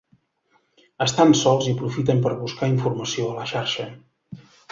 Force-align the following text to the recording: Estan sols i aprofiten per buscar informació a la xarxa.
Estan 1.05 1.33
sols 1.41 1.67
i 1.67 1.75
aprofiten 1.75 2.23
per 2.25 2.33
buscar 2.39 2.71
informació 2.73 3.27
a 3.29 3.37
la 3.41 3.47
xarxa. 3.55 3.87